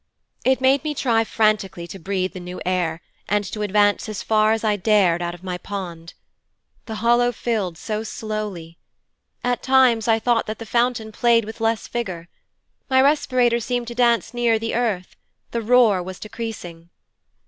It 0.43 0.61
made 0.61 0.83
me 0.83 0.95
try 0.95 1.23
frantically 1.23 1.85
to 1.85 1.99
breathe 1.99 2.33
the 2.33 2.39
new 2.39 2.59
air, 2.65 3.01
and 3.29 3.43
to 3.51 3.61
advance 3.61 4.09
as 4.09 4.23
far 4.23 4.51
as 4.51 4.63
I 4.63 4.75
dared 4.75 5.21
out 5.21 5.35
of 5.35 5.43
my 5.43 5.59
pond. 5.59 6.15
The 6.87 6.95
hollow 7.05 7.31
filled 7.31 7.77
so 7.77 8.01
slowly. 8.01 8.79
At 9.43 9.61
times 9.61 10.07
I 10.07 10.17
thought 10.17 10.47
that 10.47 10.57
the 10.57 10.65
fountain 10.65 11.11
played 11.11 11.45
with 11.45 11.61
less 11.61 11.87
vigour. 11.87 12.29
My 12.89 12.99
respirator 12.99 13.59
seemed 13.59 13.87
to 13.89 13.93
dance 13.93 14.33
nearer 14.33 14.57
the 14.57 14.73
earth; 14.73 15.15
the 15.51 15.61
roar 15.61 16.01
was 16.01 16.17
decreasing.' 16.19 16.89